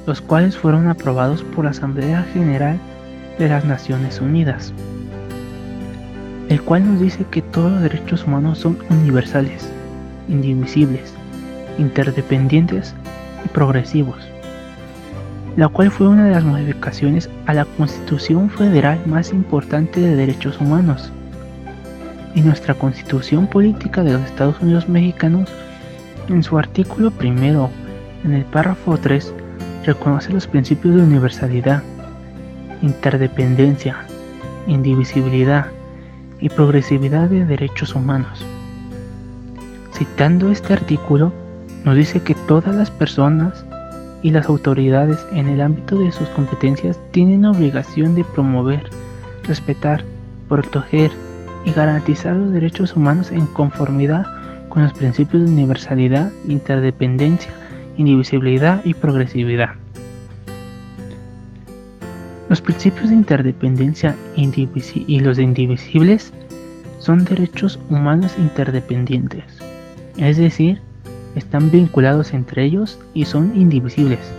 los 0.05 0.21
cuales 0.21 0.55
fueron 0.55 0.87
aprobados 0.87 1.41
por 1.41 1.65
la 1.65 1.71
Asamblea 1.71 2.21
General 2.31 2.79
de 3.39 3.49
las 3.49 3.65
Naciones 3.65 4.21
Unidas, 4.21 4.71
el 6.47 6.61
cual 6.61 6.85
nos 6.85 7.01
dice 7.01 7.25
que 7.31 7.41
todos 7.41 7.71
los 7.71 7.81
derechos 7.81 8.25
humanos 8.25 8.59
son 8.59 8.77
universales, 8.91 9.67
indivisibles, 10.29 11.11
interdependientes 11.79 12.93
y 13.43 13.47
progresivos, 13.47 14.19
la 15.57 15.67
cual 15.69 15.89
fue 15.89 16.07
una 16.07 16.25
de 16.25 16.33
las 16.33 16.43
modificaciones 16.43 17.31
a 17.47 17.55
la 17.55 17.65
Constitución 17.65 18.47
Federal 18.51 18.99
más 19.07 19.31
importante 19.31 20.01
de 20.01 20.15
derechos 20.15 20.61
humanos. 20.61 21.11
Y 22.35 22.41
nuestra 22.41 22.75
Constitución 22.75 23.47
Política 23.47 24.03
de 24.03 24.13
los 24.13 24.21
Estados 24.21 24.61
Unidos 24.61 24.87
Mexicanos, 24.87 25.49
en 26.27 26.43
su 26.43 26.57
artículo 26.57 27.11
primero, 27.11 27.69
en 28.23 28.33
el 28.33 28.45
párrafo 28.45 28.97
3, 28.97 29.33
reconoce 29.85 30.33
los 30.33 30.47
principios 30.47 30.95
de 30.95 31.03
universalidad, 31.03 31.83
interdependencia, 32.81 33.97
indivisibilidad 34.67 35.67
y 36.39 36.49
progresividad 36.49 37.29
de 37.29 37.45
derechos 37.45 37.95
humanos. 37.95 38.45
Citando 39.93 40.51
este 40.51 40.73
artículo, 40.73 41.31
nos 41.83 41.95
dice 41.95 42.21
que 42.21 42.35
todas 42.47 42.75
las 42.75 42.89
personas 42.91 43.65
y 44.21 44.31
las 44.31 44.47
autoridades 44.47 45.25
en 45.31 45.47
el 45.47 45.61
ámbito 45.61 45.99
de 45.99 46.11
sus 46.11 46.27
competencias 46.29 46.99
tienen 47.11 47.45
obligación 47.45 48.15
de 48.15 48.23
promover, 48.23 48.89
respetar, 49.43 50.03
proteger 50.49 51.11
y 51.63 51.71
garantizar 51.71 52.35
los 52.35 52.51
derechos 52.51 52.95
humanos 52.95 53.31
en 53.31 53.45
conformidad 53.47 54.25
con 54.75 54.83
los 54.83 54.91
principios 54.91 55.45
de 55.45 55.51
universalidad, 55.51 56.33
interdependencia, 56.49 57.49
indivisibilidad 57.95 58.83
y 58.83 58.93
progresividad. 58.93 59.69
Los 62.49 62.59
principios 62.59 63.07
de 63.07 63.15
interdependencia 63.15 64.17
y 64.35 65.19
los 65.21 65.39
indivisibles 65.39 66.33
son 66.99 67.23
derechos 67.23 67.79
humanos 67.89 68.35
interdependientes, 68.37 69.45
es 70.17 70.35
decir, 70.35 70.81
están 71.35 71.71
vinculados 71.71 72.33
entre 72.33 72.65
ellos 72.65 72.99
y 73.13 73.23
son 73.23 73.53
indivisibles, 73.55 74.29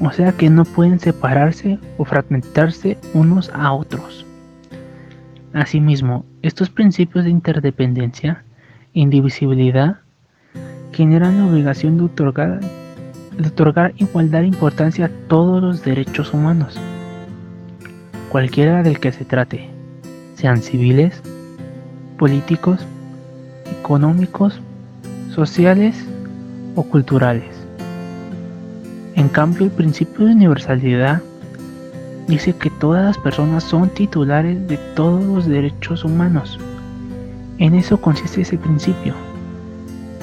o 0.00 0.10
sea 0.12 0.32
que 0.32 0.48
no 0.48 0.64
pueden 0.64 0.98
separarse 0.98 1.78
o 1.98 2.06
fragmentarse 2.06 2.96
unos 3.12 3.50
a 3.52 3.70
otros. 3.74 4.24
Asimismo, 5.52 6.24
estos 6.40 6.70
principios 6.70 7.26
de 7.26 7.30
interdependencia 7.30 8.44
indivisibilidad 8.94 9.98
generan 10.92 11.38
la 11.38 11.46
obligación 11.46 11.96
de 11.96 12.04
otorgar, 12.04 12.60
de 13.38 13.48
otorgar 13.48 13.94
igualdad 13.96 14.40
de 14.40 14.48
importancia 14.48 15.06
a 15.06 15.10
todos 15.28 15.62
los 15.62 15.84
derechos 15.84 16.34
humanos, 16.34 16.78
cualquiera 18.28 18.82
del 18.82 19.00
que 19.00 19.12
se 19.12 19.24
trate, 19.24 19.70
sean 20.34 20.62
civiles, 20.62 21.22
políticos, 22.18 22.86
económicos, 23.80 24.60
sociales 25.30 26.06
o 26.74 26.82
culturales. 26.82 27.54
En 29.14 29.28
cambio, 29.28 29.64
el 29.64 29.70
principio 29.70 30.26
de 30.26 30.32
universalidad 30.32 31.22
dice 32.28 32.54
que 32.54 32.70
todas 32.70 33.04
las 33.04 33.18
personas 33.18 33.64
son 33.64 33.88
titulares 33.90 34.66
de 34.68 34.76
todos 34.94 35.24
los 35.24 35.46
derechos 35.46 36.04
humanos. 36.04 36.58
En 37.58 37.74
eso 37.74 38.00
consiste 38.00 38.42
ese 38.42 38.58
principio. 38.58 39.14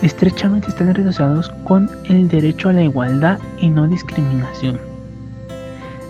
Estrechamente 0.02 0.70
están 0.70 0.94
relacionados 0.94 1.50
con 1.66 1.90
el 2.06 2.28
derecho 2.28 2.70
a 2.70 2.74
la 2.74 2.84
igualdad 2.84 3.40
y 3.60 3.70
no 3.70 3.88
discriminación. 3.88 4.80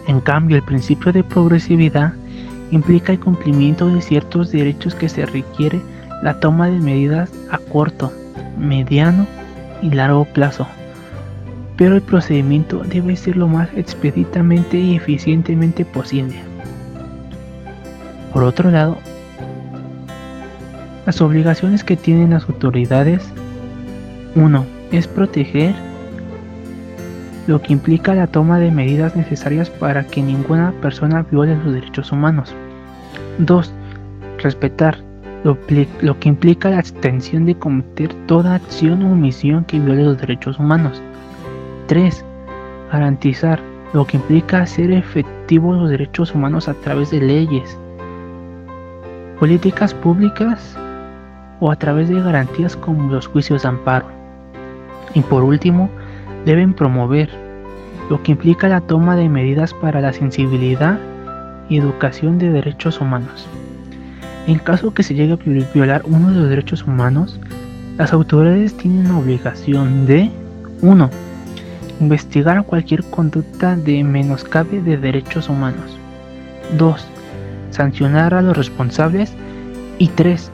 En 0.08 0.22
cambio, 0.22 0.58
el 0.58 0.64
principio 0.64 1.12
de 1.12 1.24
progresividad 1.24 2.14
implica 2.72 3.12
el 3.12 3.20
cumplimiento 3.20 3.88
de 3.88 4.02
ciertos 4.02 4.52
derechos 4.52 4.96
que 4.96 5.10
se 5.10 5.26
requiere 5.26 5.82
la 6.22 6.40
toma 6.40 6.68
de 6.68 6.80
medidas 6.80 7.32
a 7.52 7.58
corto, 7.58 8.12
mediano 8.58 9.26
y 9.82 9.90
largo 9.92 10.26
plazo, 10.26 10.68
pero 11.78 11.96
el 11.96 12.02
procedimiento 12.02 12.84
debe 12.84 13.16
ser 13.16 13.38
lo 13.38 13.48
más 13.48 13.70
expeditamente 13.76 14.78
y 14.78 14.96
eficientemente 14.96 15.86
posible. 15.86 16.36
Por 18.34 18.44
otro 18.44 18.70
lado, 18.70 18.98
las 21.10 21.22
obligaciones 21.22 21.84
que 21.84 21.98
tienen 21.98 22.30
las 22.30 22.48
autoridades 22.48 23.28
1. 24.36 24.66
Es 24.92 25.08
proteger 25.08 25.74
lo 27.48 27.60
que 27.64 27.74
implica 27.74 28.14
la 28.14 28.28
toma 28.28 28.60
de 28.60 28.70
medidas 28.70 29.16
necesarias 29.16 29.72
para 29.72 30.06
que 30.06 30.22
ninguna 30.22 30.72
persona 30.84 31.26
viole 31.32 31.56
los 31.64 31.74
derechos 31.74 32.12
humanos. 32.12 32.54
2. 33.40 33.74
Respetar 34.38 35.00
lo, 35.44 35.58
que 36.20 36.30
implica 36.30 36.70
la 36.70 36.80
extensión 36.80 37.48
de 37.48 37.56
cometer 37.56 38.14
toda 38.28 38.54
acción 38.54 39.02
o 39.02 39.14
omisión 39.14 39.66
que 39.66 39.80
viole 39.80 40.04
los 40.04 40.22
derechos 40.22 40.60
humanos. 40.60 41.02
3. 41.88 42.24
Garantizar 42.92 43.60
lo 43.94 44.06
que 44.06 44.18
implica 44.18 44.62
hacer 44.62 44.92
efectivos 44.92 45.76
los 45.76 45.90
derechos 45.90 46.36
humanos 46.36 46.70
a 46.70 46.76
través 46.76 47.10
de 47.10 47.20
leyes, 47.20 47.76
políticas 49.40 49.96
públicas 49.96 50.78
o 51.60 51.72
a 51.72 51.76
través 51.76 52.10
de 52.10 52.22
garantías 52.22 52.76
como 52.76 53.12
los 53.12 53.28
juicios 53.28 53.64
de 53.64 53.70
amparo. 53.70 54.08
Y 55.14 55.22
por 55.22 55.44
último, 55.44 55.90
deben 56.46 56.74
promover 56.74 57.30
lo 58.10 58.22
que 58.24 58.32
implica 58.32 58.68
la 58.68 58.82
toma 58.82 59.16
de 59.16 59.30
medidas 59.30 59.74
para 59.74 60.02
la 60.02 60.14
sensibilidad 60.14 61.00
y 61.70 61.78
educación 61.78 62.40
de 62.40 62.50
derechos 62.50 63.00
humanos. 63.00 63.48
En 64.48 64.58
caso 64.58 64.94
que 64.94 65.04
se 65.04 65.14
llegue 65.14 65.34
a 65.34 65.74
violar 65.74 66.02
uno 66.06 66.32
de 66.32 66.40
los 66.40 66.50
derechos 66.50 66.84
humanos, 66.84 67.40
las 67.98 68.14
autoridades 68.14 68.76
tienen 68.78 69.10
la 69.10 69.18
obligación 69.18 70.06
de 70.06 70.32
1. 70.82 71.10
Investigar 72.00 72.64
cualquier 72.66 73.04
conducta 73.04 73.76
de 73.76 74.04
menoscabe 74.04 74.82
de 74.82 74.98
derechos 74.98 75.50
humanos. 75.50 75.98
2. 76.78 77.08
Sancionar 77.72 78.34
a 78.34 78.42
los 78.42 78.56
responsables. 78.56 79.34
Y 79.98 80.08
3. 80.08 80.52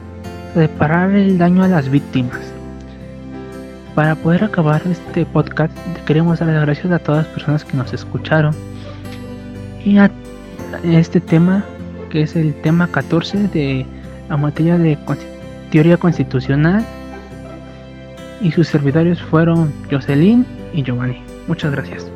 Reparar 0.56 1.10
el 1.10 1.36
daño 1.36 1.62
a 1.64 1.68
las 1.68 1.90
víctimas. 1.90 2.40
Para 3.94 4.14
poder 4.14 4.42
acabar 4.42 4.80
este 4.90 5.26
podcast, 5.26 5.70
queremos 6.06 6.38
dar 6.38 6.48
las 6.48 6.62
gracias 6.62 6.90
a 6.90 6.98
todas 6.98 7.26
las 7.26 7.34
personas 7.34 7.62
que 7.62 7.76
nos 7.76 7.92
escucharon. 7.92 8.54
Y 9.84 9.98
a 9.98 10.10
este 10.82 11.20
tema 11.20 11.62
que 12.08 12.22
es 12.22 12.36
el 12.36 12.54
tema 12.62 12.88
14 12.88 13.48
de 13.48 13.84
la 14.30 14.38
materia 14.38 14.78
de 14.78 14.96
teoría 15.70 15.98
constitucional. 15.98 16.86
Y 18.40 18.50
sus 18.50 18.66
servidores 18.66 19.20
fueron 19.20 19.74
Jocelyn 19.90 20.46
y 20.72 20.82
Giovanni. 20.82 21.22
Muchas 21.48 21.70
gracias. 21.70 22.15